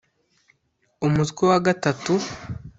umutwe 1.07 1.43
wa 1.51 1.57
gatatu 1.65 2.13